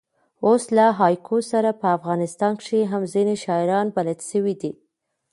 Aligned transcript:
اوس 0.45 0.63
له 0.77 0.85
هایکو 0.99 1.37
سره 1.51 1.69
په 1.81 1.87
افغانستان 1.97 2.53
کښي 2.59 2.81
هم 2.91 3.01
ځیني 3.13 3.35
شاعران 3.43 3.87
بلد 3.95 4.19
سوي 4.31 4.53
دي. 4.61 4.71